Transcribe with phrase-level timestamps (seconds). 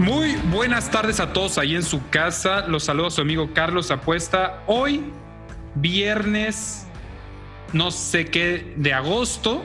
[0.00, 2.66] Muy buenas tardes a todos ahí en su casa.
[2.66, 4.62] Los saludo su amigo Carlos Apuesta.
[4.66, 5.02] Hoy,
[5.74, 6.86] viernes,
[7.74, 9.62] no sé qué, de agosto.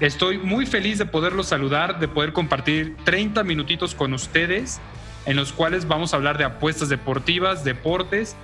[0.00, 4.80] Estoy muy feliz de poderlos saludar, de poder compartir 30 minutitos con ustedes,
[5.24, 8.34] en los cuales vamos a hablar de apuestas deportivas, deportes.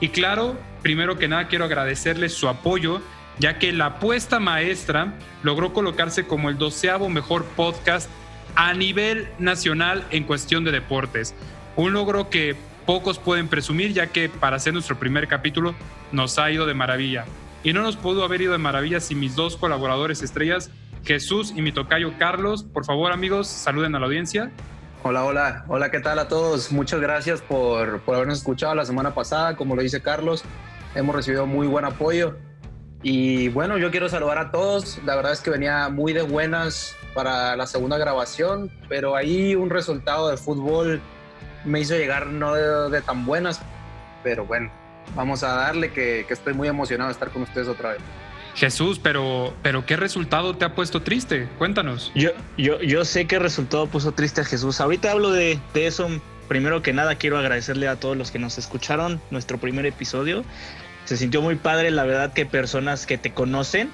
[0.00, 3.02] Y claro, primero que nada quiero agradecerles su apoyo,
[3.38, 8.08] ya que la apuesta maestra logró colocarse como el doceavo mejor podcast
[8.54, 11.34] a nivel nacional en cuestión de deportes.
[11.76, 15.74] Un logro que pocos pueden presumir ya que para hacer nuestro primer capítulo
[16.10, 17.24] nos ha ido de maravilla.
[17.64, 20.70] Y no nos pudo haber ido de maravilla sin mis dos colaboradores estrellas,
[21.04, 22.64] Jesús y mi tocayo Carlos.
[22.64, 24.50] Por favor amigos, saluden a la audiencia.
[25.04, 26.70] Hola, hola, hola, ¿qué tal a todos?
[26.70, 30.44] Muchas gracias por, por habernos escuchado la semana pasada, como lo dice Carlos,
[30.94, 32.36] hemos recibido muy buen apoyo.
[33.02, 35.00] Y bueno, yo quiero saludar a todos.
[35.04, 39.70] La verdad es que venía muy de buenas para la segunda grabación, pero ahí un
[39.70, 41.00] resultado de fútbol
[41.64, 43.60] me hizo llegar no de, tan buenas,
[44.22, 44.70] pero bueno,
[45.14, 48.00] vamos a darle que, que, estoy muy emocionado de estar con ustedes otra vez.
[48.54, 51.48] Jesús, pero, pero ¿qué resultado te ha puesto triste?
[51.58, 52.12] Cuéntanos.
[52.14, 54.80] Yo, yo, yo sé qué resultado puso triste a Jesús.
[54.80, 56.08] Ahorita hablo de, de eso.
[56.48, 60.44] Primero que nada, quiero agradecerle a todos los que nos escucharon nuestro primer episodio.
[61.04, 63.90] Se sintió muy padre, la verdad, que personas que te conocen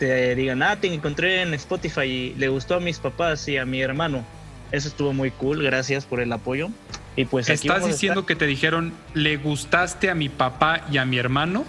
[0.00, 3.66] te digan, ah, te encontré en Spotify y le gustó a mis papás y a
[3.66, 4.24] mi hermano.
[4.72, 6.70] Eso estuvo muy cool, gracias por el apoyo.
[7.16, 11.18] Y pues ¿Estás diciendo que te dijeron, le gustaste a mi papá y a mi
[11.18, 11.66] hermano?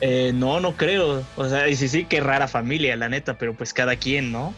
[0.00, 1.24] Eh, no, no creo.
[1.36, 4.54] O sea, y sí, sí, qué rara familia, la neta, pero pues cada quien, ¿no?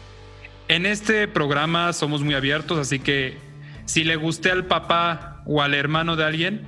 [0.69, 3.37] En este programa somos muy abiertos, así que
[3.85, 6.61] si le gusté al papá o al hermano de alguien,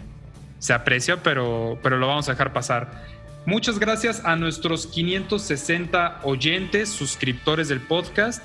[0.60, 3.06] se aprecia, pero, pero lo vamos a dejar pasar.
[3.48, 8.44] Muchas gracias a nuestros 560 oyentes, suscriptores del podcast.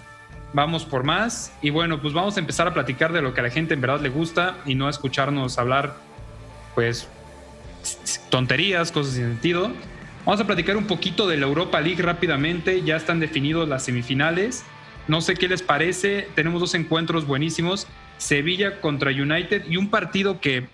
[0.53, 1.53] Vamos por más.
[1.61, 3.81] Y bueno, pues vamos a empezar a platicar de lo que a la gente en
[3.81, 5.97] verdad le gusta y no a escucharnos hablar,
[6.77, 7.09] pues,
[8.31, 9.73] tonterías, cosas sin sentido.
[10.25, 12.85] Vamos a platicar un poquito de la Europa League rápidamente.
[12.85, 14.63] Ya están definidos las semifinales.
[15.09, 16.29] No sé qué les parece.
[16.37, 17.89] Tenemos dos encuentros buenísimos.
[18.19, 20.69] Sevilla contra United y un partido que,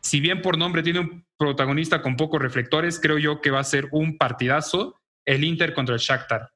[0.00, 3.64] si bien por nombre tiene un protagonista con pocos reflectores, creo yo que va a
[3.64, 6.50] ser un partidazo, el Inter contra el Shakhtar.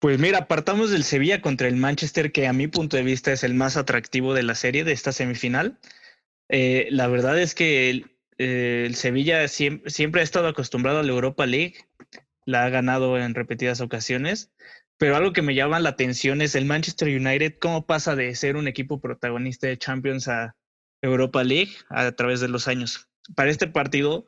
[0.00, 3.42] Pues mira, partamos del Sevilla contra el Manchester, que a mi punto de vista es
[3.42, 5.78] el más atractivo de la serie, de esta semifinal.
[6.50, 11.08] Eh, la verdad es que el, eh, Sevilla siempre, siempre, ha estado acostumbrado a la
[11.08, 11.76] Europa League,
[12.44, 14.52] la ha ganado en repetidas ocasiones,
[14.98, 18.56] pero algo que me llama la atención es el Manchester United, cómo pasa de ser
[18.56, 20.54] un equipo protagonista de Champions a
[21.04, 24.26] Europa League a través de los años para este partido,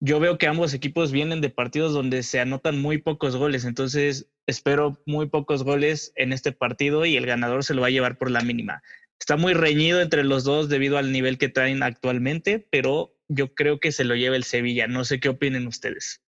[0.00, 4.28] yo veo que ambos equipos vienen de partidos donde se anotan muy pocos goles, entonces
[4.46, 8.18] espero muy pocos goles en este partido y el ganador se lo va a llevar
[8.18, 8.82] por la mínima.
[9.18, 13.80] Está muy reñido entre los dos debido al nivel que traen actualmente, pero yo creo
[13.80, 14.86] que se lo lleva el Sevilla.
[14.86, 16.22] No sé qué opinen ustedes.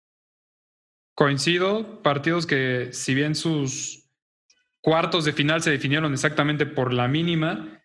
[1.15, 4.09] Coincido, partidos que si bien sus
[4.81, 7.78] cuartos de final se definieron exactamente por la mínima,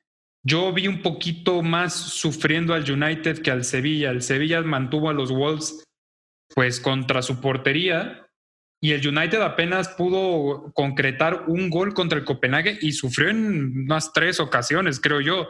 [0.45, 4.11] yo vi un poquito más sufriendo al United que al Sevilla.
[4.11, 5.83] El Sevilla mantuvo a los Wolves
[6.53, 8.27] pues contra su portería
[8.81, 14.11] y el United apenas pudo concretar un gol contra el Copenhague y sufrió en unas
[14.11, 15.47] tres ocasiones, creo yo.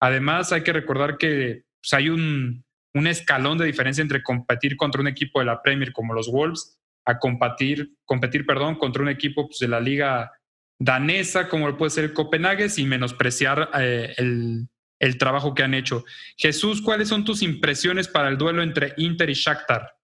[0.00, 2.64] Además, hay que recordar que pues, hay un,
[2.94, 6.78] un escalón de diferencia entre competir contra un equipo de la Premier como los Wolves
[7.04, 10.30] a competir, competir perdón, contra un equipo pues, de la liga
[10.78, 14.68] danesa como puede ser Copenhague sin menospreciar eh, el,
[15.00, 16.04] el, trabajo que han hecho.
[16.36, 19.96] Jesús, ¿cuáles son tus impresiones para el duelo entre Inter y Shakhtar?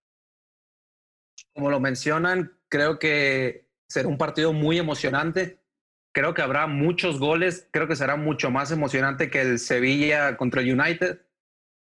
[1.55, 5.61] Como lo mencionan, creo que será un partido muy emocionante.
[6.13, 7.69] Creo que habrá muchos goles.
[7.73, 11.21] Creo que será mucho más emocionante que el Sevilla contra el United.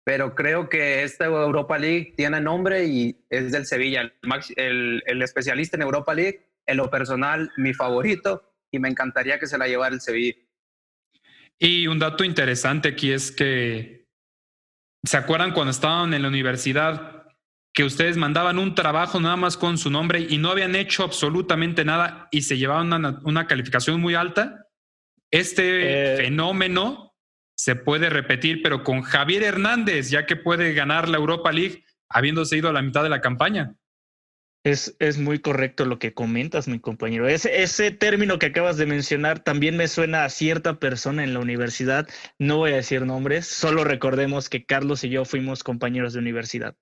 [0.06, 4.14] Pero creo que esta Europa League tiene nombre y es del Sevilla, el,
[4.58, 6.50] el, el especialista en Europa League.
[6.66, 10.36] En lo personal, mi favorito y me encantaría que se la llevara el Sevilla.
[11.60, 14.08] Y un dato interesante aquí es que,
[15.04, 17.28] ¿se acuerdan cuando estaban en la universidad
[17.72, 21.86] que ustedes mandaban un trabajo nada más con su nombre y no habían hecho absolutamente
[21.86, 24.68] nada y se llevaban una, calificación muy alta?
[25.32, 26.18] Este eh.
[26.18, 27.16] fenómeno
[27.56, 32.58] se puede repetir, pero con Javier Hernández, ya que puede ganar la Europa League habiéndose
[32.58, 33.76] ido a la mitad de la campaña.
[34.64, 37.28] Es, es, muy correcto lo que comentas, mi compañero.
[37.28, 41.40] Ese, ese término que acabas de mencionar también me suena a cierta persona en la
[41.40, 42.08] universidad.
[42.40, 46.78] No voy a decir nombres, solo recordemos que Carlos y yo fuimos compañeros de universidad.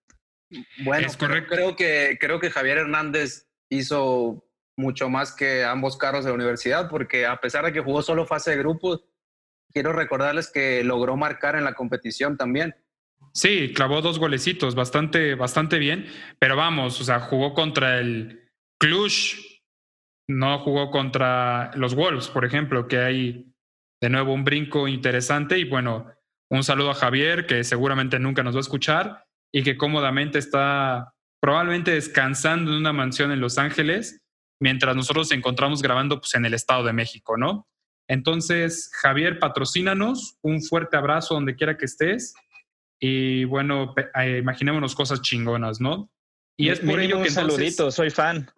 [0.84, 1.08] Bueno,
[1.50, 4.46] creo que, creo que Javier Hernández hizo
[4.78, 8.26] mucho más que ambos carros de la universidad, porque a pesar de que jugó solo
[8.26, 9.04] fase de grupos,
[9.72, 12.76] quiero recordarles que logró marcar en la competición también.
[13.34, 16.08] Sí, clavó dos golecitos, bastante, bastante bien.
[16.40, 18.50] Pero vamos, o sea, jugó contra el
[18.80, 19.12] Cluj,
[20.28, 23.54] no jugó contra los Wolves, por ejemplo, que hay
[24.02, 25.58] de nuevo un brinco interesante.
[25.58, 26.12] Y bueno,
[26.50, 31.14] un saludo a Javier, que seguramente nunca nos va a escuchar y que cómodamente está
[31.42, 34.22] probablemente descansando en una mansión en Los Ángeles,
[34.60, 37.68] mientras nosotros nos encontramos grabando pues, en el Estado de México, ¿no?
[38.08, 42.34] Entonces, Javier, patrocínanos, un fuerte abrazo donde quiera que estés
[43.02, 46.10] y bueno, eh, imaginémonos cosas chingonas, ¿no?
[46.56, 47.30] Y es por ello que.
[47.30, 48.52] Un saludito, soy fan.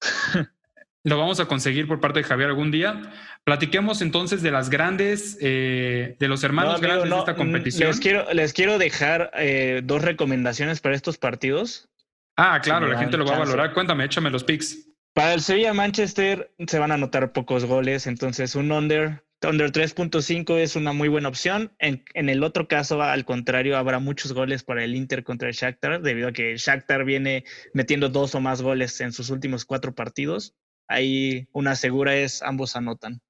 [1.04, 3.12] lo vamos a conseguir por parte de Javier algún día.
[3.44, 7.88] Platiquemos entonces de las grandes, eh, de los hermanos grandes de esta competición.
[7.88, 11.90] Les quiero, les quiero dejar eh, dos recomendaciones para estos partidos.
[12.36, 13.74] Ah, claro, la gente lo va a valorar.
[13.74, 14.88] Cuéntame, échame los picks.
[15.12, 20.58] Para el Sevilla Manchester se van a anotar pocos goles, entonces un under Under 3.5
[20.58, 21.72] es una muy buena opción.
[21.78, 26.02] En, el otro caso, al contrario, habrá muchos goles para el Inter contra el Shakhtar,
[26.02, 29.94] debido a que el Shakhtar viene metiendo dos o más goles en sus últimos cuatro
[29.94, 30.54] partidos.
[30.88, 33.22] Ahí una segura es ambos anotan.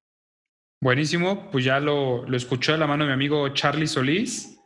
[0.81, 4.57] Buenísimo, pues ya lo, lo escuchó de la mano mi amigo Charlie Solís.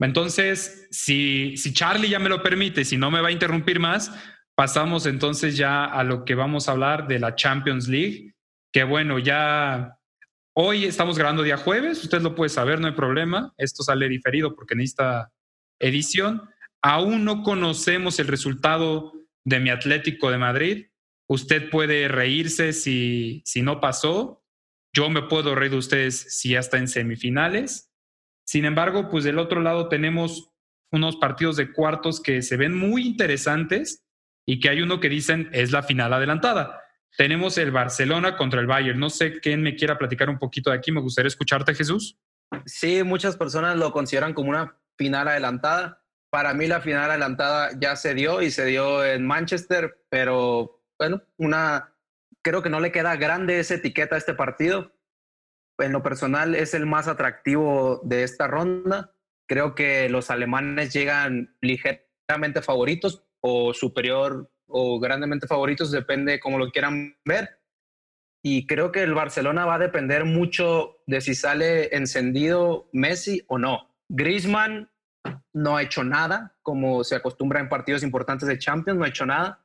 [0.00, 4.12] Entonces, si, si Charlie ya me lo permite, si no me va a interrumpir más,
[4.54, 8.34] pasamos entonces ya a lo que vamos a hablar de la Champions League,
[8.72, 9.96] que bueno, ya
[10.54, 13.54] Hoy estamos grabando día jueves, usted lo puede saber, no hay problema.
[13.56, 15.32] Esto sale diferido porque en esta
[15.80, 16.42] edición.
[16.82, 19.14] Aún no conocemos el resultado
[19.44, 20.86] de mi Atlético de Madrid.
[21.26, 24.44] Usted puede reírse si, si no pasó.
[24.94, 27.90] Yo me puedo reír de ustedes si ya está en semifinales.
[28.44, 30.50] Sin embargo, pues del otro lado tenemos
[30.90, 34.04] unos partidos de cuartos que se ven muy interesantes
[34.46, 36.82] y que hay uno que dicen es la final adelantada.
[37.16, 38.98] Tenemos el Barcelona contra el Bayern.
[38.98, 40.92] No sé quién me quiera platicar un poquito de aquí.
[40.92, 42.18] Me gustaría escucharte, Jesús.
[42.66, 46.02] Sí, muchas personas lo consideran como una final adelantada.
[46.30, 51.22] Para mí la final adelantada ya se dio y se dio en Manchester, pero bueno,
[51.36, 51.94] una
[52.42, 54.92] creo que no le queda grande esa etiqueta a este partido.
[55.78, 59.14] En lo personal es el más atractivo de esta ronda.
[59.48, 66.70] Creo que los alemanes llegan ligeramente favoritos o superior o grandemente favoritos, depende cómo lo
[66.70, 67.60] quieran ver.
[68.44, 73.58] Y creo que el Barcelona va a depender mucho de si sale encendido Messi o
[73.58, 73.94] no.
[74.08, 74.90] Griezmann
[75.54, 79.26] no ha hecho nada, como se acostumbra en partidos importantes de Champions, no ha hecho
[79.26, 79.64] nada.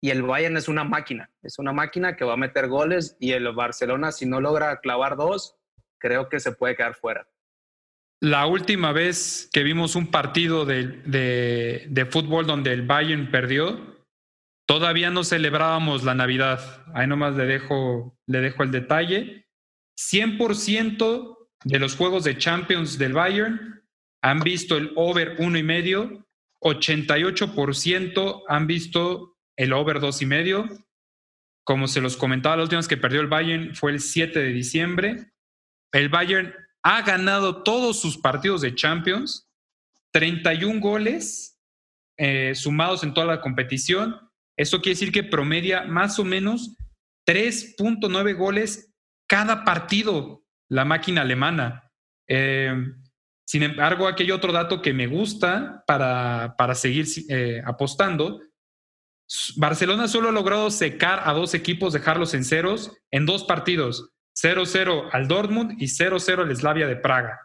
[0.00, 3.32] Y el Bayern es una máquina, es una máquina que va a meter goles y
[3.32, 5.56] el Barcelona, si no logra clavar dos,
[5.98, 7.26] creo que se puede quedar fuera.
[8.20, 13.97] La última vez que vimos un partido de, de, de fútbol donde el Bayern perdió,
[14.68, 16.84] Todavía no celebrábamos la Navidad.
[16.92, 19.46] Ahí nomás le dejo, le dejo el detalle.
[19.98, 23.82] 100% de los juegos de Champions del Bayern
[24.22, 26.28] han visto el over uno y medio,
[26.60, 30.68] 88% han visto el over dos y medio.
[31.64, 34.52] Como se los comentaba, la última vez que perdió el Bayern fue el 7 de
[34.52, 35.32] diciembre.
[35.92, 39.48] El Bayern ha ganado todos sus partidos de Champions,
[40.12, 41.58] 31 goles
[42.18, 44.27] eh, sumados en toda la competición
[44.58, 46.76] esto quiere decir que promedia más o menos
[47.26, 48.92] 3.9 goles
[49.28, 51.90] cada partido la máquina alemana.
[52.28, 52.74] Eh,
[53.46, 58.40] sin embargo, aquí hay otro dato que me gusta para, para seguir eh, apostando.
[59.56, 64.10] Barcelona solo ha logrado secar a dos equipos, dejarlos en ceros en dos partidos,
[64.42, 67.38] 0-0 al Dortmund y 0-0 al Slavia de Praga.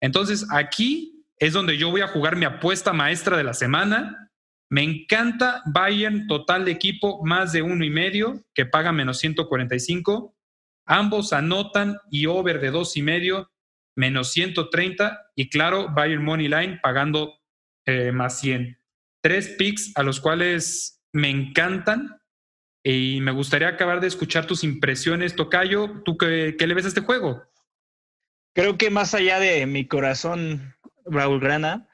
[0.00, 4.27] Entonces, aquí es donde yo voy a jugar mi apuesta maestra de la semana
[4.70, 10.36] me encanta Bayern total de equipo más de uno y medio, que paga menos 145.
[10.86, 13.50] Ambos anotan y over de dos y medio,
[13.96, 15.32] menos 130.
[15.34, 17.34] Y claro, Bayern Money Line pagando
[17.86, 18.78] eh, más 100.
[19.22, 22.20] Tres picks a los cuales me encantan.
[22.84, 26.02] Y me gustaría acabar de escuchar tus impresiones, Tocayo.
[26.04, 27.48] ¿Tú qué, qué le ves a este juego?
[28.58, 31.86] creo que más allá de mi corazón, Raúl Grana,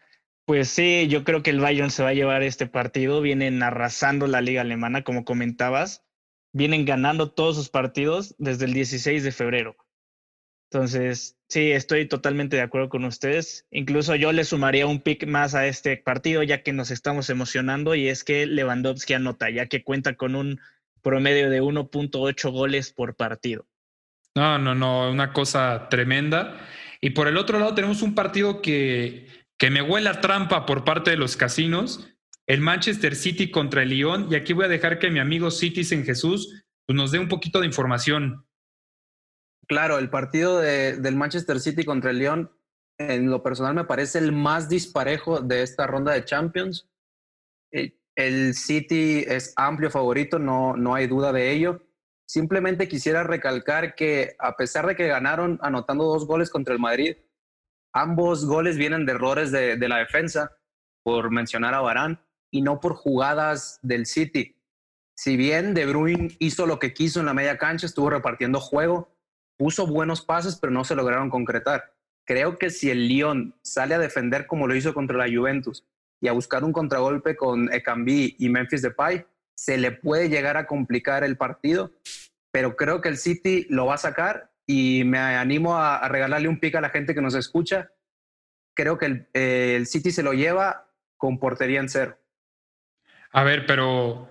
[0.46, 3.20] pues sí, yo creo que el Bayern se va a llevar este partido.
[3.20, 6.04] Vienen arrasando la liga alemana, como comentabas.
[6.52, 9.76] Vienen ganando todos sus partidos desde el 16 de febrero.
[10.70, 13.66] Entonces, sí, estoy totalmente de acuerdo con ustedes.
[13.70, 17.94] Incluso yo le sumaría un pick más a este partido, ya que nos estamos emocionando,
[17.94, 20.60] y es que Lewandowski anota, ya que cuenta con un
[21.00, 23.66] promedio de 1.8 goles por partido.
[24.34, 26.58] No, no, no, una cosa tremenda.
[27.00, 29.28] Y por el otro lado tenemos un partido que
[29.64, 32.06] que me huele a trampa por parte de los casinos,
[32.46, 34.28] el Manchester City contra el Lyon.
[34.30, 37.60] Y aquí voy a dejar que mi amigo Citizen Jesús pues, nos dé un poquito
[37.60, 38.46] de información.
[39.66, 42.52] Claro, el partido del Manchester City contra el Lyon,
[42.98, 46.86] en lo personal me parece el más disparejo de esta ronda de Champions.
[47.72, 51.86] Eh, el City es amplio favorito, no, no hay duda de ello.
[52.28, 57.16] Simplemente quisiera recalcar que a pesar de que ganaron anotando dos goles contra el Madrid,
[57.96, 60.58] Ambos goles vienen de errores de, la defensa,
[61.04, 62.20] por mencionar a Barán,
[62.50, 64.56] y no por jugadas del City.
[65.16, 69.16] Si bien De Bruyne hizo lo que quiso en la media cancha, estuvo repartiendo juego,
[69.56, 71.94] puso buenos pases, pero no se lograron concretar.
[72.26, 75.86] Creo que si el Lyon sale a defender como lo hizo contra la Juventus
[76.20, 79.24] y a buscar un contragolpe con Ekambi y Memphis Depay,
[79.56, 81.92] se le puede llegar a complicar el partido,
[82.50, 86.60] pero creo que el City lo va a sacar y me animo a, regalarle un
[86.60, 87.90] pick a la gente que nos escucha.
[88.74, 92.18] Creo que el, eh, el City se lo lleva con portería en cero.
[93.30, 94.28] A ver, pero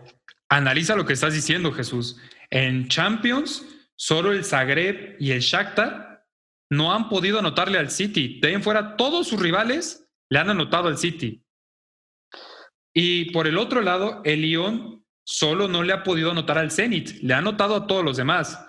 [0.50, 2.20] analiza lo que estás diciendo, Jesús.
[2.50, 6.26] En Champions, solo el Zagreb y el Shakhtar
[6.70, 8.40] no han podido anotarle al City.
[8.40, 11.44] De ahí en fuera, todos sus rivales le han anotado al City.
[12.94, 17.22] Y por el otro lado, el Lyon solo no le ha podido anotar al Zenit,
[17.22, 18.60] le ha anotado a todos los demás.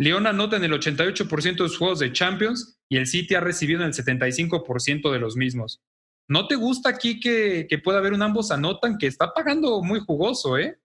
[0.00, 3.82] León anota en el 88% de sus juegos de Champions y el City ha recibido
[3.82, 5.82] en el 75% de los mismos.
[6.26, 10.56] ¿No te gusta aquí que, pueda haber un ambos anotan que está pagando muy jugoso,
[10.56, 10.80] eh?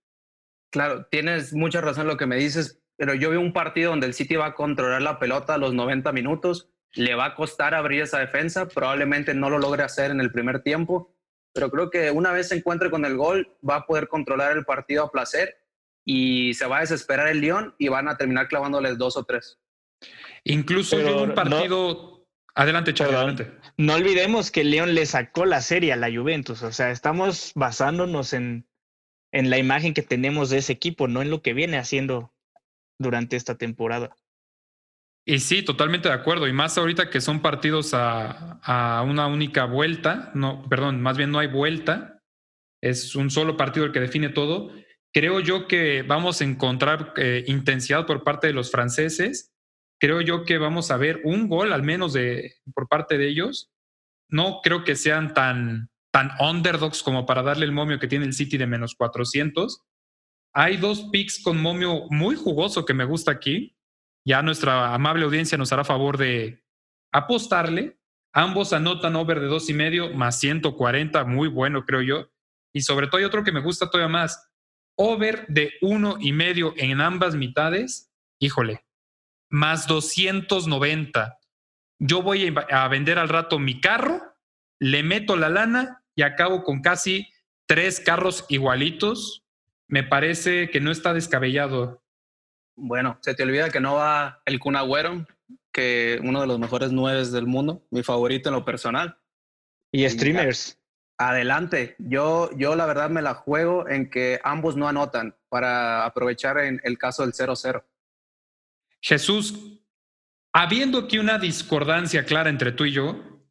[0.70, 4.14] Claro, tienes mucha razón lo que me dices, pero yo veo un partido donde el
[4.14, 8.02] City va a controlar la pelota a los 90 minutos, le va a costar abrir
[8.02, 11.16] esa defensa, probablemente no lo logre hacer en el primer tiempo,
[11.54, 14.66] pero creo que una vez se encuentre con el gol va a poder controlar el
[14.66, 15.56] partido a placer
[16.06, 19.60] y se va a desesperar el León y van a terminar clavándoles dos o tres.
[20.44, 22.28] Incluso en un partido.
[22.54, 23.52] adelante, Charlie, adelante.
[23.78, 26.62] No olvidemos que el León le sacó la serie a la Juventus.
[26.62, 28.68] O sea, estamos basándonos en,
[29.32, 32.32] en la imagen que tenemos de ese equipo, no en lo que viene haciendo
[33.00, 34.16] durante esta temporada.
[35.28, 36.48] Y sí, totalmente de acuerdo.
[36.48, 40.32] Y más ahorita que son partidos a, a, una única vuelta.
[40.36, 42.22] No, perdón, más bien no hay vuelta.
[42.84, 44.72] Es un solo partido el que define todo.
[45.16, 49.56] Creo yo que vamos a encontrar eh, intensidad por parte de los franceses.
[49.98, 53.72] Creo yo que vamos a ver un gol al menos de, por parte de ellos.
[54.30, 58.34] No creo que sean tan, tan underdogs como para darle el momio que tiene el
[58.34, 59.84] City de menos 400.
[60.54, 63.78] Hay dos picks con momio muy jugoso que me gusta aquí.
[64.26, 66.62] Ya nuestra amable audiencia nos hará favor de
[67.14, 67.98] apostarle.
[68.34, 72.30] Ambos anotan over de dos y medio más 140, muy bueno creo yo.
[72.74, 74.52] Y sobre todo hay otro que me gusta todavía más
[74.96, 78.86] over de uno y medio en ambas mitades, híjole,
[79.50, 81.40] más 290.
[82.00, 84.22] Yo voy a vender al rato mi carro,
[84.80, 87.28] le meto la lana y acabo con casi
[87.68, 89.46] tres carros igualitos.
[89.88, 92.04] Me parece que no está descabellado.
[92.78, 95.26] Bueno, se te olvida que no va el Kun Agüero,
[95.72, 99.18] que uno de los mejores nueve del mundo, mi favorito en lo personal.
[99.92, 100.80] Y streamers.
[101.18, 101.96] Adelante.
[101.98, 106.82] Yo, yo la verdad me la juego en que ambos no anotan para aprovechar en
[106.84, 107.84] el caso del 0-0.
[109.02, 109.80] Jesús,
[110.52, 113.46] habiendo aquí una discordancia clara entre tú y yo,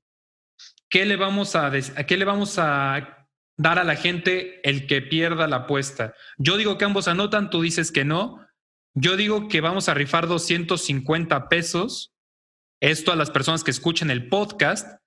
[0.90, 1.71] ¿qué le vamos a,
[2.06, 6.14] qué le vamos a dar a la gente el que pierda la apuesta?
[6.37, 8.47] Yo digo que ambos anotan, tú dices que no.
[8.94, 12.12] Yo digo que vamos a rifar 250 pesos.
[12.80, 15.03] Esto a las personas que escuchen el podcast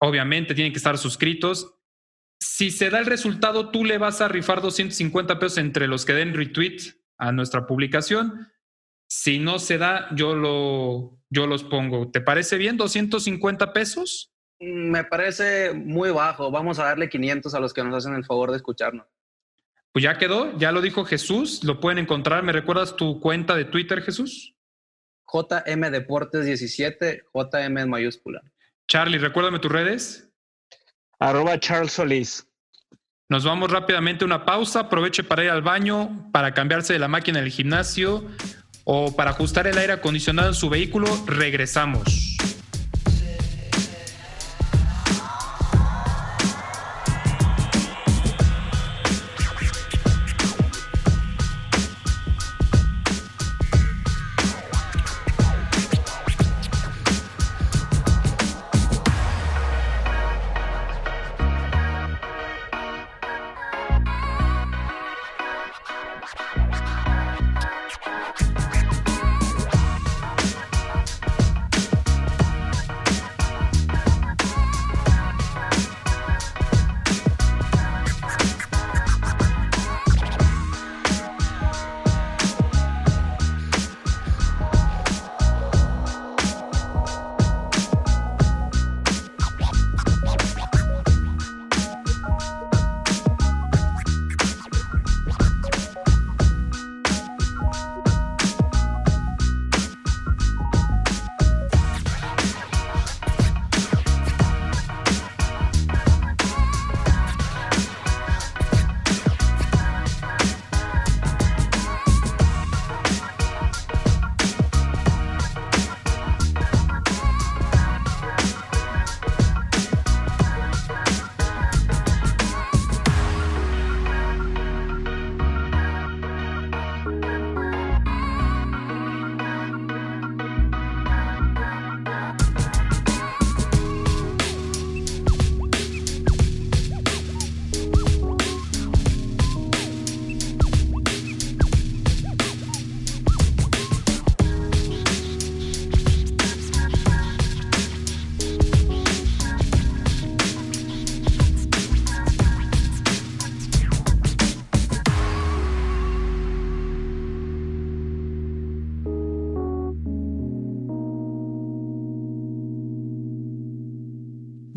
[0.00, 1.74] Obviamente tienen que estar suscritos.
[2.40, 6.14] Si se da el resultado, tú le vas a rifar 250 pesos entre los que
[6.14, 8.48] den retweet a nuestra publicación.
[9.08, 12.10] Si no se da, yo, lo, yo los pongo.
[12.10, 14.32] ¿Te parece bien 250 pesos?
[14.58, 16.50] Me parece muy bajo.
[16.50, 19.06] Vamos a darle 500 a los que nos hacen el favor de escucharnos.
[19.92, 22.42] Pues ya quedó, ya lo dijo Jesús, lo pueden encontrar.
[22.44, 24.54] ¿Me recuerdas tu cuenta de Twitter, Jesús?
[25.32, 28.42] JM Deportes 17, JM en mayúscula.
[28.90, 30.28] Charlie, recuérdame tus redes.
[31.20, 32.48] Arroba Charles Solís.
[33.28, 34.80] Nos vamos rápidamente a una pausa.
[34.80, 38.26] Aproveche para ir al baño, para cambiarse de la máquina del gimnasio
[38.82, 41.06] o para ajustar el aire acondicionado en su vehículo.
[41.26, 42.29] Regresamos.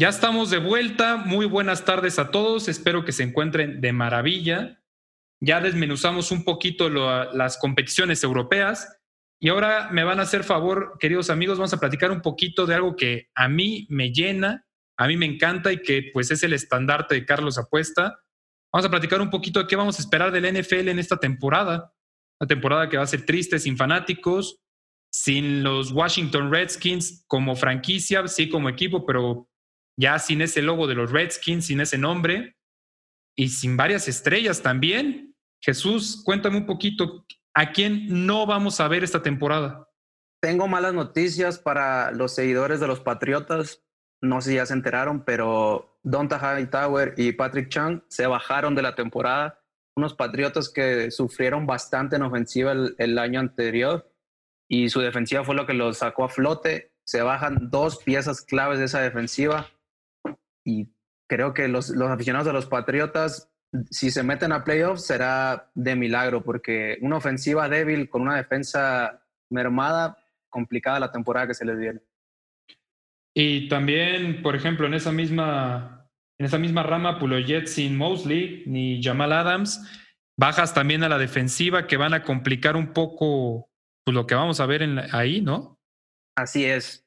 [0.03, 1.15] Ya estamos de vuelta.
[1.15, 2.67] Muy buenas tardes a todos.
[2.67, 4.83] Espero que se encuentren de maravilla.
[5.39, 8.99] Ya desmenuzamos un poquito las competiciones europeas.
[9.39, 12.75] Y ahora me van a hacer favor, queridos amigos, vamos a platicar un poquito de
[12.75, 16.51] algo que a mí me llena, a mí me encanta y que pues es el
[16.51, 18.19] estandarte de Carlos Apuesta.
[18.73, 21.93] Vamos a platicar un poquito de qué vamos a esperar del NFL en esta temporada.
[22.41, 24.59] Una temporada que va a ser triste, sin fanáticos,
[25.09, 29.47] sin los Washington Redskins como franquicia, sí como equipo, pero
[29.97, 32.57] ya sin ese logo de los Redskins, sin ese nombre
[33.35, 35.35] y sin varias estrellas también.
[35.61, 39.87] Jesús, cuéntame un poquito, ¿a quién no vamos a ver esta temporada?
[40.41, 43.81] Tengo malas noticias para los seguidores de los Patriotas.
[44.21, 48.81] No sé si ya se enteraron, pero Donta Hightower y Patrick Chung se bajaron de
[48.81, 49.61] la temporada.
[49.95, 54.11] Unos Patriotas que sufrieron bastante en ofensiva el, el año anterior
[54.67, 56.91] y su defensiva fue lo que los sacó a flote.
[57.05, 59.72] Se bajan dos piezas claves de esa defensiva
[60.63, 60.89] y
[61.27, 63.51] creo que los, los aficionados de los Patriotas,
[63.89, 69.25] si se meten a playoffs, será de milagro, porque una ofensiva débil con una defensa
[69.49, 70.17] mermada,
[70.49, 72.01] complicada la temporada que se les viene.
[73.35, 76.07] Y también, por ejemplo, en esa misma,
[76.39, 77.19] en esa misma rama,
[77.65, 79.81] sin Mosley ni Jamal Adams,
[80.37, 83.71] bajas también a la defensiva que van a complicar un poco
[84.05, 85.79] pues, lo que vamos a ver en ahí, ¿no?
[86.35, 87.02] Así es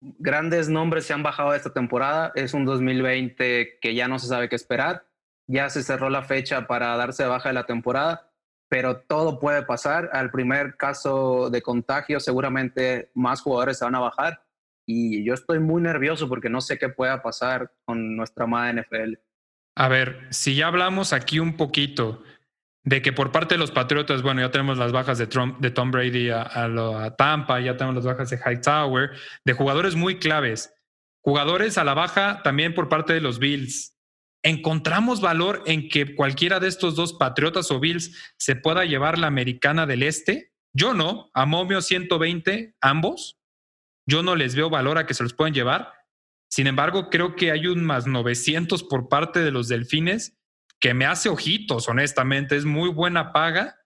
[0.00, 2.32] grandes nombres se han bajado esta temporada.
[2.34, 5.06] Es un 2020 que ya no se sabe qué esperar.
[5.48, 8.30] Ya se cerró la fecha para darse baja de la temporada,
[8.68, 10.10] pero todo puede pasar.
[10.12, 14.42] Al primer caso de contagio, seguramente más jugadores se van a bajar.
[14.88, 19.14] Y yo estoy muy nervioso porque no sé qué pueda pasar con nuestra amada NFL.
[19.76, 22.22] A ver, si ya hablamos aquí un poquito
[22.86, 25.26] de que por parte de los Patriotas, bueno, ya tenemos las bajas de,
[25.58, 29.10] de Tom Brady a, Tampa, ya tenemos las bajas de Hightower,
[29.44, 30.72] de jugadores muy claves.
[31.20, 33.96] Jugadores a la baja también por parte de los Bills.
[34.44, 39.26] ¿Encontramos valor en que cualquiera de estos dos Patriotas o Bills se pueda llevar la
[39.26, 40.52] americana del Este?
[40.72, 43.36] Yo no, a Momio 120, ambos.
[44.08, 45.92] Yo no les veo valor a que se los puedan llevar.
[46.48, 50.35] Sin embargo, creo que hay un más 900 por parte de los Delfines
[50.86, 52.54] que me hace ojitos, honestamente.
[52.54, 53.76] Es muy buena paga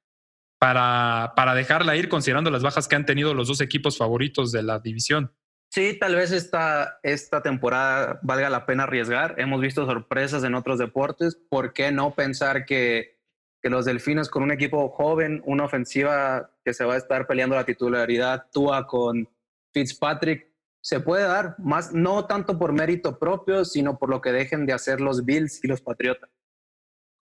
[0.59, 4.63] para, para dejarla ir, considerando las bajas que han tenido los dos equipos favoritos de
[4.63, 5.35] la división.
[5.73, 9.35] Sí, tal vez esta, esta temporada valga la pena arriesgar.
[9.39, 11.41] Hemos visto sorpresas en otros deportes.
[11.49, 13.19] ¿Por qué no pensar que,
[13.63, 17.57] que los Delfines con un equipo joven, una ofensiva que se va a estar peleando
[17.57, 19.27] la titularidad, Tua con
[19.73, 24.67] Fitzpatrick, se puede dar, más no tanto por mérito propio, sino por lo que dejen
[24.67, 26.29] de hacer los Bills y los Patriotas.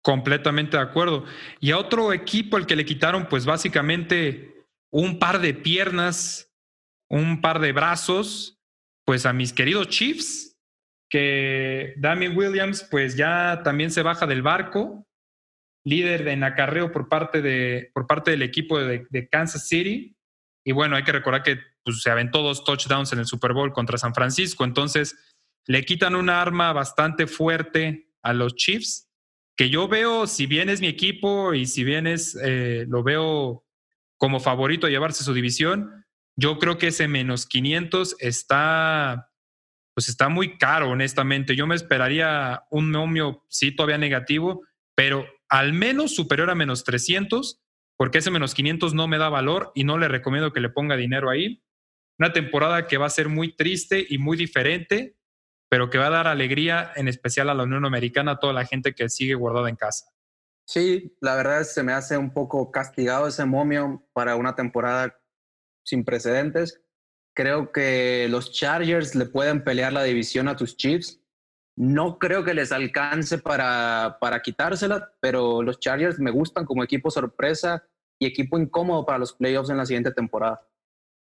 [0.06, 1.26] Completamente de acuerdo.
[1.60, 4.54] Y a otro equipo el que le quitaron, pues básicamente
[4.92, 6.54] un par de piernas,
[7.10, 8.60] un par de brazos,
[9.04, 10.56] pues a mis queridos Chiefs,
[11.10, 15.08] que Damien Williams, pues ya también se baja del barco,
[15.84, 20.16] líder en acarreo por parte, de, por parte del equipo de, Kansas City.
[20.64, 23.74] Y bueno, hay que recordar que pues, se aventó dos touchdowns en el Super Bowl
[23.74, 25.18] contra San Francisco, entonces
[25.66, 29.05] le quitan una arma bastante fuerte a los Chiefs
[29.56, 33.66] que yo veo, si bien es mi equipo y si bien es, eh, lo veo
[34.18, 36.06] como favorito a llevarse su división,
[36.38, 39.32] yo creo que ese menos 500 está,
[39.94, 41.56] pues está muy caro, honestamente.
[41.56, 44.64] Yo me esperaría un nomio, sí, todavía negativo,
[44.96, 47.62] pero al menos superior a menos 300,
[47.98, 50.98] porque ese menos 500 no me da valor y no le recomiendo que le ponga
[50.98, 51.64] dinero ahí.
[52.20, 55.16] Una temporada que va a ser muy triste y muy diferente
[55.70, 58.66] pero que va a dar alegría en especial a la Unión Americana, a toda la
[58.66, 60.06] gente que sigue guardada en casa.
[60.68, 65.16] Sí, la verdad se me hace un poco castigado ese momio para una temporada
[65.84, 66.82] sin precedentes.
[67.36, 71.22] Creo que los Chargers le pueden pelear la división a tus Chiefs.
[71.78, 77.12] No creo que les alcance para, para quitársela, pero los Chargers me gustan como equipo
[77.12, 77.84] sorpresa
[78.18, 80.66] y equipo incómodo para los playoffs en la siguiente temporada.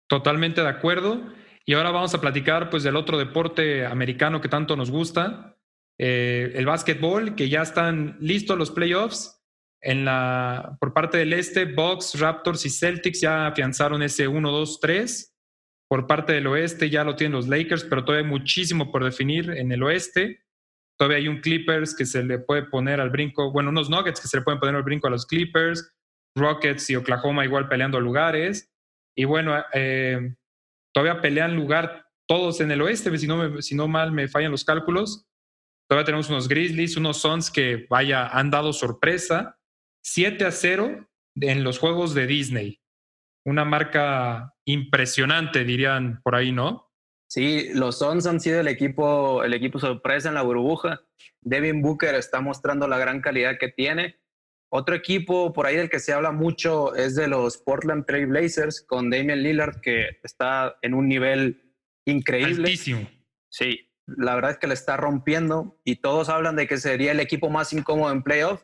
[0.08, 1.20] Totalmente de acuerdo.
[1.68, 5.54] Y ahora vamos a platicar pues del otro deporte americano que tanto nos gusta,
[5.98, 9.38] eh, el básquetbol, que ya están listos los playoffs.
[9.82, 14.80] En la, por parte del este, Bucks, Raptors y Celtics ya afianzaron ese 1, 2,
[14.80, 15.36] 3.
[15.90, 19.50] Por parte del oeste ya lo tienen los Lakers, pero todavía hay muchísimo por definir
[19.50, 20.46] en el oeste.
[20.96, 24.28] Todavía hay un Clippers que se le puede poner al brinco, bueno, unos Nuggets que
[24.28, 25.94] se le pueden poner al brinco a los Clippers,
[26.34, 28.72] Rockets y Oklahoma igual peleando lugares.
[29.14, 30.34] Y bueno, eh,
[30.98, 35.28] todavía pelean lugar todos en el oeste, si no, mal me fallan los cálculos.
[35.88, 39.60] Todavía tenemos unos Grizzlies, unos Suns que, vaya, han dado sorpresa.
[40.02, 42.80] 7 a 0 en los juegos de Disney.
[43.46, 46.90] Una marca impresionante, dirían por ahí, ¿no?
[47.30, 51.00] Sí, los Suns han sido el equipo, el equipo sorpresa en la burbuja.
[51.42, 54.18] Devin Booker está mostrando la gran calidad que tiene.
[54.70, 58.82] Otro equipo por ahí del que se habla mucho es de los Portland Trail Blazers
[58.82, 62.68] con Damian Lillard, que está en un nivel increíble.
[62.68, 63.08] Altísimo.
[63.48, 67.20] Sí, la verdad es que le está rompiendo y todos hablan de que sería el
[67.20, 68.62] equipo más incómodo en playoff.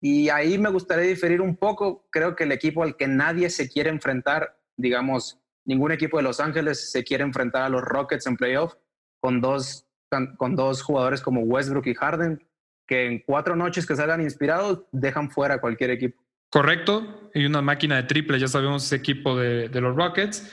[0.00, 2.06] Y ahí me gustaría diferir un poco.
[2.10, 6.38] Creo que el equipo al que nadie se quiere enfrentar, digamos, ningún equipo de Los
[6.38, 8.74] Ángeles se quiere enfrentar a los Rockets en playoff
[9.20, 9.88] con dos,
[10.36, 12.46] con dos jugadores como Westbrook y Harden,
[12.86, 16.22] que en cuatro noches que salgan inspirados dejan fuera cualquier equipo.
[16.50, 20.50] Correcto, y una máquina de triple, ya sabemos ese equipo de, los Rockets.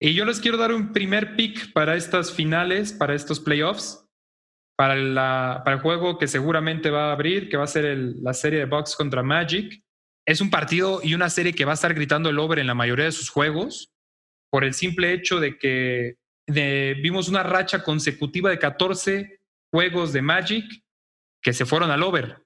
[0.00, 4.06] Y yo les quiero dar un primer pick para estas finales, para estos playoffs,
[4.76, 8.60] para, para el juego que seguramente va a abrir, que va a ser la serie
[8.60, 9.82] de Bucks contra Magic.
[10.26, 12.74] Es un partido y una serie que va a estar gritando el over en la
[12.74, 13.94] mayoría de sus juegos
[14.54, 16.16] por el simple hecho de que
[16.46, 19.40] vimos una racha consecutiva de 14
[19.72, 20.83] juegos de Magic
[21.44, 22.44] que se fueron al over.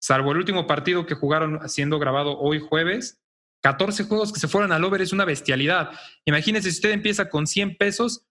[0.00, 3.20] Salvo el último partido que jugaron siendo grabado hoy jueves,
[3.62, 5.90] 14 juegos que se fueron al over es una bestialidad.
[6.24, 8.26] Imagínense si usted empieza con 100 pesos,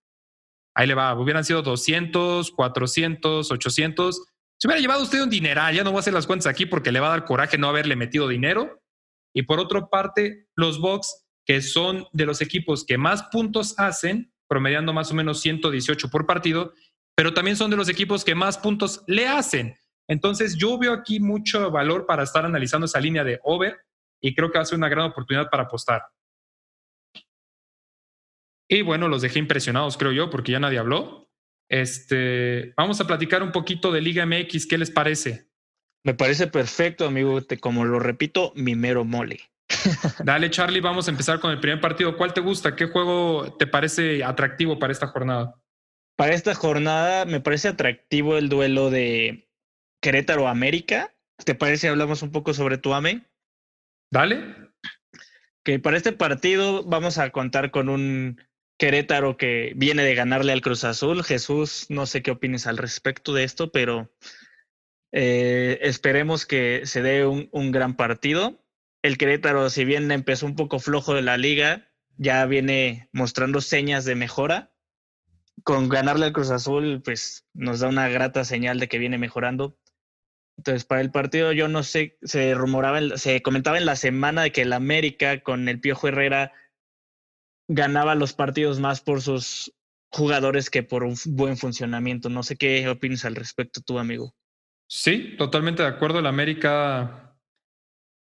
[0.76, 4.24] ahí le va, hubieran sido 200, 400, 800.
[4.58, 6.92] Se hubiera llevado usted un dineral, ya no voy a hacer las cuentas aquí porque
[6.92, 8.82] le va a dar coraje no haberle metido dinero.
[9.34, 14.32] Y por otra parte, los Bucks que son de los equipos que más puntos hacen,
[14.48, 16.74] promediando más o menos 118 por partido,
[17.16, 19.76] pero también son de los equipos que más puntos le hacen.
[20.10, 23.78] Entonces yo veo aquí mucho valor para estar analizando esa línea de over
[24.20, 26.02] y creo que va a ser una gran oportunidad para apostar.
[28.68, 31.30] Y bueno, los dejé impresionados, creo yo, porque ya nadie habló.
[31.70, 35.48] Este, vamos a platicar un poquito de Liga MX, ¿qué les parece?
[36.04, 37.40] Me parece perfecto, amigo.
[37.60, 39.40] Como lo repito, mi mero mole.
[40.24, 42.18] Dale, Charlie, vamos a empezar con el primer partido.
[42.18, 42.76] ¿Cuál te gusta?
[42.76, 45.56] ¿Qué juego te parece atractivo para esta jornada?
[46.16, 49.49] Para esta jornada me parece atractivo el duelo de
[50.02, 51.14] Querétaro América.
[51.44, 53.26] ¿Te parece hablamos un poco sobre tu AME?
[54.12, 54.56] Dale.
[55.64, 58.42] Que para este partido vamos a contar con un
[58.78, 61.24] Querétaro que viene de ganarle al Cruz Azul.
[61.24, 64.12] Jesús, no sé qué opines al respecto de esto, pero
[65.12, 68.60] eh, esperemos que se dé un, un gran partido
[69.02, 74.06] el Querétaro, si bien empezó un poco flojo de la liga, ya viene mostrando señas
[74.06, 74.74] de mejora.
[75.64, 79.78] Con ganarle al Cruz Azul, pues nos da una grata señal de que viene mejorando.
[80.60, 84.52] Entonces, para el partido, yo no sé, se rumoraba, se comentaba en la semana de
[84.52, 86.52] que el América con el Piojo Herrera
[87.70, 89.74] ganaba los partidos más por sus
[90.12, 92.28] jugadores que por un buen funcionamiento.
[92.28, 94.36] No sé qué opinas al respecto tú, amigo.
[94.90, 96.20] Sí, totalmente de acuerdo.
[96.20, 97.38] El América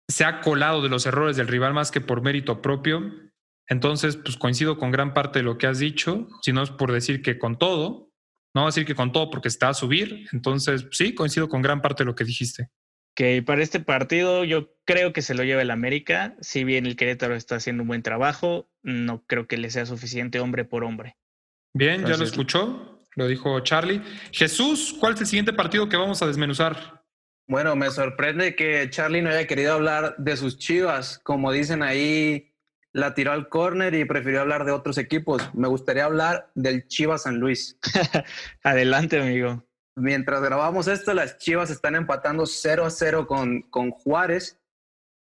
[0.08, 3.04] se ha colado de los errores del rival más que por mérito propio.
[3.68, 6.90] Entonces, pues coincido con gran parte de lo que has dicho, si no es por
[6.90, 8.05] decir que con todo,
[8.56, 10.26] no voy a decir que con todo porque está a subir.
[10.32, 12.70] Entonces, sí, coincido con gran parte de lo que dijiste.
[13.14, 16.34] Que para este partido yo creo que se lo lleva el América.
[16.40, 20.40] Si bien el Querétaro está haciendo un buen trabajo, no creo que le sea suficiente
[20.40, 21.18] hombre por hombre.
[21.74, 24.00] Bien, ya lo escuchó, lo dijo Charlie.
[24.32, 27.04] Jesús, ¿cuál es el siguiente partido que vamos a desmenuzar?
[27.46, 31.20] Bueno, me sorprende que Charlie no haya querido hablar de sus chivas.
[31.22, 32.54] Como dicen ahí,
[32.96, 35.50] la tiró al córner y prefirió hablar de otros equipos.
[35.52, 37.78] Me gustaría hablar del Chivas San Luis.
[38.64, 39.62] Adelante, amigo.
[39.96, 44.58] Mientras grabamos esto, las Chivas están empatando 0 a 0 con, con Juárez.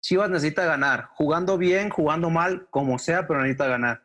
[0.01, 4.05] Chivas necesita ganar, jugando bien, jugando mal, como sea, pero necesita ganar.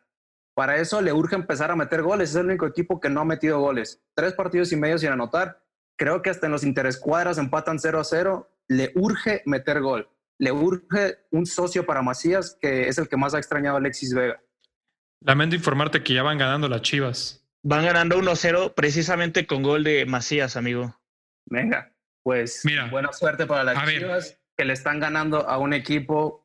[0.54, 2.30] Para eso le urge empezar a meter goles.
[2.30, 4.02] Es el único equipo que no ha metido goles.
[4.14, 5.62] Tres partidos y medio sin anotar
[5.96, 8.50] creo que hasta en los interescuadras empatan 0 a 0.
[8.66, 10.08] Le urge meter gol.
[10.42, 14.12] Le urge un socio para Macías, que es el que más ha extrañado a Alexis
[14.12, 14.42] Vega.
[15.20, 17.46] Lamento informarte que ya van ganando las Chivas.
[17.62, 20.98] Van ganando 1-0 precisamente con gol de Macías, amigo.
[21.46, 21.92] Venga,
[22.24, 26.44] pues Mira, buena suerte para las Chivas, que le están ganando a un equipo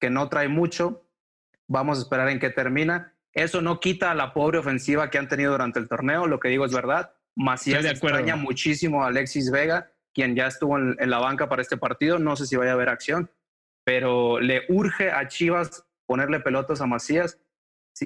[0.00, 1.08] que no trae mucho.
[1.68, 3.14] Vamos a esperar en qué termina.
[3.32, 6.64] Eso no quita la pobre ofensiva que han tenido durante el torneo, lo que digo
[6.64, 7.12] es verdad.
[7.36, 12.18] Macías extraña muchísimo a Alexis Vega, quien ya estuvo en, la banca para este partido.
[12.18, 13.30] No sé si vaya a haber acción,
[13.86, 17.38] pero le urge a Chivas ponerle pelotas a Macías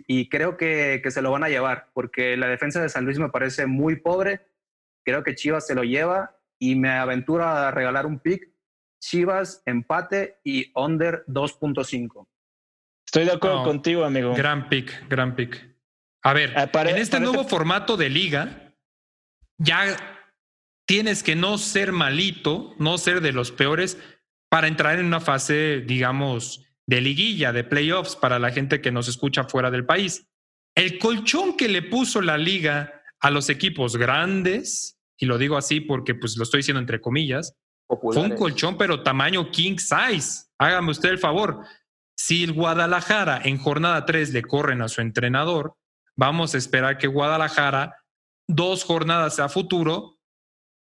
[0.07, 3.19] y creo que, que, se lo van a llevar, porque la defensa de San Luis
[3.19, 4.47] me parece muy pobre.
[5.05, 8.53] Creo que Chivas se lo lleva y me aventura a regalar un pick.
[9.03, 12.29] Chivas, empate y under 2.5.
[13.07, 14.35] Estoy de acuerdo contigo, amigo.
[14.35, 15.67] Gran pick, gran pick.
[16.23, 18.75] A ver, ah, en este nuevo formato de liga,
[19.57, 19.97] ya
[20.87, 23.99] tienes que no ser malito, no ser de los peores
[24.51, 29.09] para entrar en una fase, digamos, de liguilla, de playoffs para la gente que nos
[29.09, 30.27] escucha fuera del país.
[30.75, 35.81] El colchón que le puso la liga a los equipos grandes, y lo digo así
[35.81, 37.55] porque pues lo estoy diciendo entre comillas,
[37.87, 40.47] fue un colchón, pero tamaño king size.
[40.59, 41.65] Hágame usted el favor.
[42.17, 45.75] Si el Guadalajara en jornada 3 le corren a su entrenador,
[46.17, 48.05] vamos a esperar que Guadalajara,
[48.47, 50.19] dos jornadas a futuro,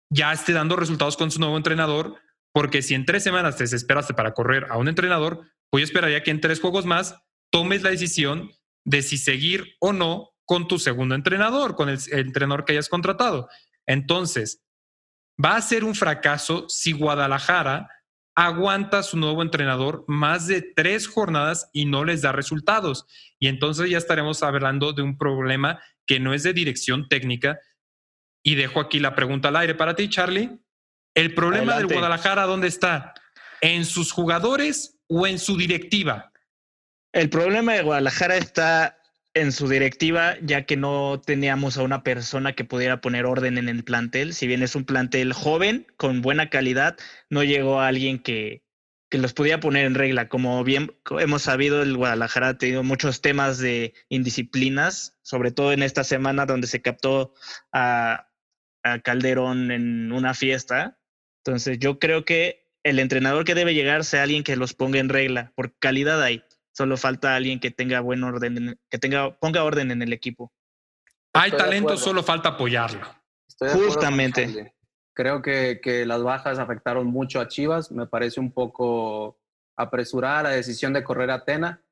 [0.10, 2.16] ya esté dando resultados con su nuevo entrenador,
[2.54, 6.24] porque si en tres semanas te desesperaste para correr a un entrenador, pues yo esperaría
[6.24, 7.16] que en tres juegos más
[7.50, 8.52] tomes la decisión
[8.86, 13.48] de si seguir o no con tu segundo entrenador, con el, entrenador que hayas contratado.
[13.86, 14.64] Entonces,
[15.44, 17.90] va a ser un fracaso si Guadalajara
[18.36, 23.06] aguanta su nuevo entrenador más de tres jornadas y no les da resultados.
[23.40, 27.60] Y entonces ya estaremos hablando de un problema que no es de dirección técnica.
[28.44, 30.61] Y dejo aquí la pregunta al aire para ti, Charlie.
[31.14, 33.14] ¿El problema del Guadalajara dónde está?
[33.62, 36.32] ¿En sus jugadores o en su directiva?
[37.12, 38.98] El problema de Guadalajara está
[39.34, 43.70] en su directiva, ya que no teníamos a una persona que pudiera poner orden en
[43.70, 44.34] el plantel.
[44.34, 46.98] Si bien es un plantel joven, con buena calidad,
[47.30, 48.64] no llegó a alguien que,
[49.10, 50.28] que los pudiera poner en regla.
[50.30, 55.84] Como bien hemos sabido, el Guadalajara ha tenido muchos temas de indisciplinas, sobre todo en
[55.84, 57.34] esta semana donde se captó
[57.72, 58.30] a,
[58.84, 60.98] a Calderón en una fiesta.
[61.44, 65.10] Entonces yo creo que el entrenador que debe llegar sea alguien que los ponga en
[65.10, 66.44] regla, por calidad hay.
[66.72, 70.52] Solo falta alguien que tenga buen orden, que tenga, ponga orden en el equipo.
[71.34, 73.02] Hay talento, solo falta apoyarlo.
[73.60, 74.74] Justamente.
[75.14, 77.92] Creo que, que, las bajas afectaron mucho a Chivas.
[77.92, 79.40] Me parece un poco
[79.76, 81.84] apresurada la decisión de correr a Atena.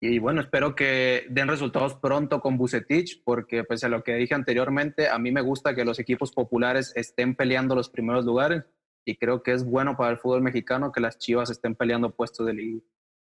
[0.00, 4.34] Y bueno, espero que den resultados pronto con Bucetich, porque pese a lo que dije
[4.34, 8.64] anteriormente, a mí me gusta que los equipos populares estén peleando los primeros lugares
[9.08, 12.46] y creo que es bueno para el fútbol mexicano que las Chivas estén peleando puestos
[12.46, 12.80] de liga.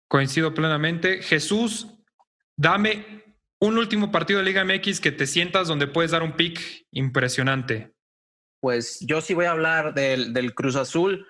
[0.08, 1.22] Coincido plenamente.
[1.22, 1.88] Jesús,
[2.54, 3.24] dame
[3.60, 7.94] un último partido de Liga MX que te sientas donde puedes dar un pick impresionante.
[8.60, 11.26] Pues yo sí voy a hablar del, del Cruz Azul.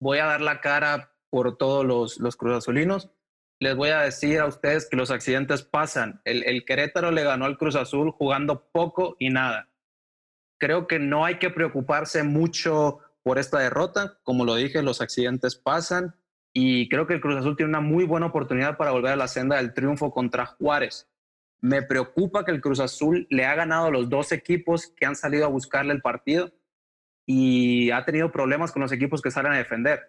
[0.00, 3.10] Voy a dar la cara por todos los, los Cruz Azulinos.
[3.58, 6.20] Les voy a decir a ustedes que los accidentes pasan.
[6.24, 9.68] El, el Querétaro le ganó al Cruz Azul jugando poco y nada.
[10.60, 13.00] Creo que no hay que preocuparse mucho
[13.30, 14.18] por esta derrota.
[14.24, 16.16] Como lo dije, los accidentes pasan
[16.52, 19.28] y creo que el Cruz Azul tiene una muy buena oportunidad para volver a la
[19.28, 21.08] senda del triunfo contra Juárez.
[21.60, 25.14] Me preocupa que el Cruz Azul le ha ganado a los dos equipos que han
[25.14, 26.50] salido a buscarle el partido
[27.24, 30.00] y ha tenido problemas con los equipos que salen a defender.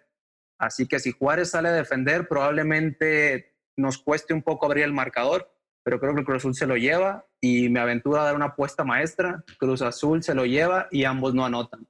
[0.58, 5.54] Así que si Juárez sale a defender, probablemente nos cueste un poco abrir el marcador,
[5.84, 8.46] pero creo que el Cruz Azul se lo lleva y me aventura a dar una
[8.46, 9.44] apuesta maestra.
[9.60, 11.86] Cruz Azul se lo lleva y ambos no anotan.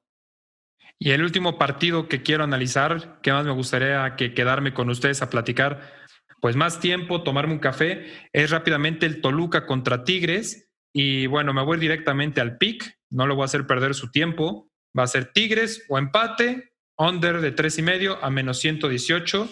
[0.98, 5.20] Y el último partido que quiero analizar, que más me gustaría que quedarme con ustedes
[5.22, 6.02] a platicar,
[6.40, 10.70] pues más tiempo, tomarme un café, es rápidamente el Toluca contra Tigres.
[10.92, 14.70] Y bueno, me voy directamente al pick, no lo voy a hacer perder su tiempo.
[14.96, 19.48] Va a ser Tigres o empate, under de tres y medio a menos 118.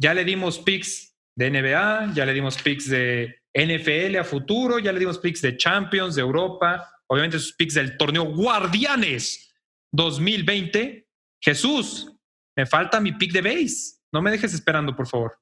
[0.00, 4.92] Ya le dimos picks de NBA, ya le dimos picks de NFL a futuro, ya
[4.92, 9.47] le dimos picks de Champions, de Europa, obviamente sus picks del torneo Guardianes
[9.92, 11.08] 2020.
[11.40, 12.12] Jesús,
[12.56, 14.00] me falta mi pick de base.
[14.12, 15.38] No me dejes esperando, por favor.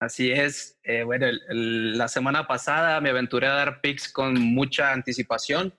[0.00, 0.78] Así es.
[0.82, 5.74] Eh, bueno, la semana pasada me aventuré a dar picks con mucha anticipación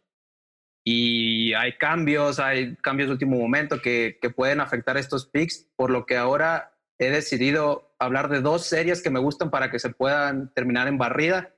[0.83, 6.05] y hay cambios, hay cambios de último momento que, pueden afectar estos picks, por lo
[6.05, 10.53] que ahora he decidido hablar de dos series que me gustan para que se puedan
[10.53, 11.55] terminar en barrida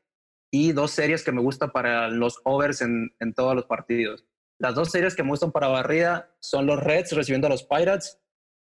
[0.51, 4.25] y dos series que me gustan para los overs en todos los partidos.
[4.59, 8.19] Las dos series que me gustan para barrida son los Reds recibiendo a los Pirates.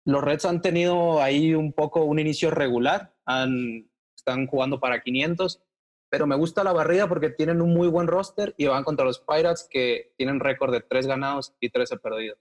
[0.04, 5.60] Los Reds han tenido ahí un poco un inicio regular, han, están jugando para 500,
[6.08, 9.18] pero me gusta la barrida porque tienen un muy buen roster y van contra los
[9.18, 12.38] Pirates que tienen récord de 3 ganados y 13 perdidos.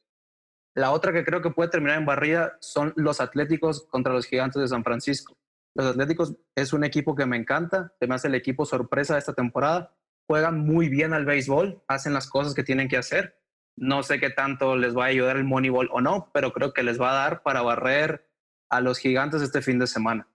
[0.75, 4.61] La otra que creo que puede terminar en barrida son los Atléticos contra los Gigantes
[4.61, 5.35] de San Francisco.
[5.75, 9.95] Los Atléticos es un equipo que me encanta, se el equipo sorpresa de esta temporada.
[10.27, 13.38] Juegan muy bien al béisbol, hacen las cosas que tienen que hacer
[13.79, 16.83] no sé qué tanto les va a ayudar el Moneyball o no, pero creo que
[16.83, 18.29] les va a dar para barrer
[18.69, 20.27] a los gigantes este fin de semana.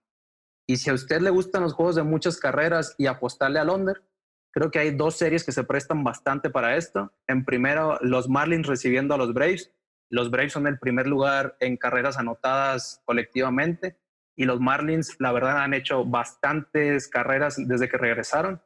[0.67, 4.03] Y si a usted le gustan los juegos de muchas carreras y apostarle al under,
[4.51, 7.13] creo que hay dos series que se prestan bastante para esto.
[7.27, 9.71] En primero, los Marlins recibiendo a los Braves.
[10.09, 13.95] Los Braves son el primer lugar en carreras anotadas colectivamente
[14.35, 18.61] y los Marlins, la verdad, han hecho bastantes carreras desde que regresaron.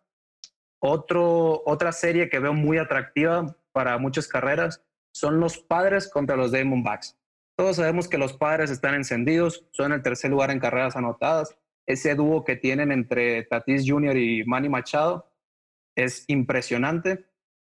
[0.82, 6.52] Otro, otra serie que veo muy atractiva para muchas carreras son los padres contra los
[6.52, 7.18] Diamondbacks.
[7.58, 11.58] Todos sabemos que los padres están encendidos, son el tercer lugar en carreras anotadas.
[11.88, 14.18] Ese dúo que tienen entre Tatis Jr.
[14.18, 15.32] y Manny Machado
[15.96, 17.26] es impresionante.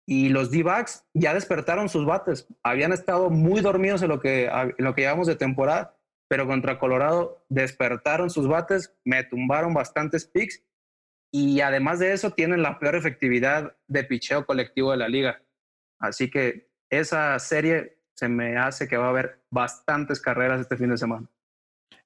[0.06, 2.46] y los D-backs ya despertaron sus bates.
[2.62, 5.96] Habían estado muy dormidos en lo que, en lo que llevamos de temporada,
[6.28, 10.62] pero contra Colorado despertaron sus bates, me tumbaron bastantes picks
[11.32, 15.40] y además de eso tienen la peor efectividad de picheo colectivo de la liga.
[15.98, 20.90] Así que esa serie se me hace que va a haber bastantes carreras este fin
[20.90, 21.28] de semana.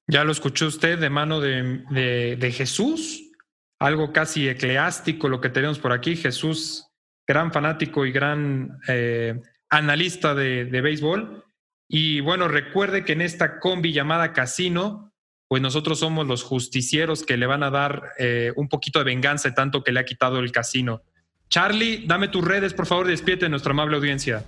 [0.07, 3.31] Ya lo escuchó usted de mano de, de, Jesús,
[3.79, 6.15] algo casi ecleástico lo que tenemos por aquí.
[6.15, 6.89] Jesús,
[7.27, 11.45] gran fanático y gran eh, analista de, de béisbol.
[11.87, 15.09] Y bueno, recuerde que en esta combi llamada Casino,
[15.49, 19.51] pues nosotros somos los justicieros que le van a dar eh, un poquito de venganza
[19.55, 21.01] tanto que le ha quitado el casino.
[21.49, 24.43] Charlie, dame tus redes, por favor, despierte de nuestra amable audiencia.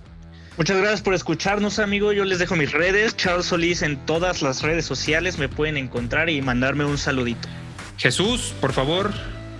[0.56, 2.12] Muchas gracias por escucharnos, amigo.
[2.12, 3.16] Yo les dejo mis redes.
[3.16, 7.48] Charles Solís en todas las redes sociales me pueden encontrar y mandarme un saludito.
[7.98, 9.10] Jesús, por favor.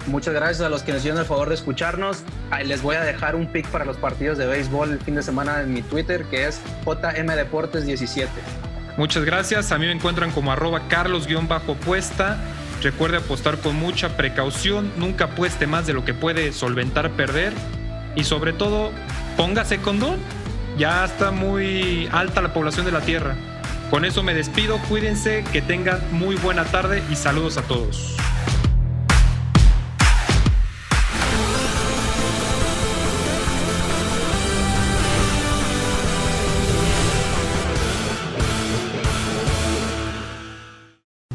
[0.07, 2.23] Muchas gracias a los que nos hicieron el favor de escucharnos.
[2.65, 5.63] les voy a dejar un pick para los partidos de béisbol el fin de semana
[5.63, 8.29] en mi Twitter, que es JMDeportes17.
[8.97, 9.73] Muchas gracias.
[9.73, 12.39] A mí me encuentran como arroba carlos-puesta.
[12.83, 14.93] Recuerde apostar con mucha precaución.
[14.97, 17.53] Nunca apueste más de lo que puede solventar perder.
[18.17, 18.91] Y sobre todo,
[19.37, 20.19] póngase condón
[20.79, 23.37] ya está muy alta la población de la Tierra.
[23.91, 28.17] Con eso me despido, cuídense, que tengan muy buena tarde y saludos a todos.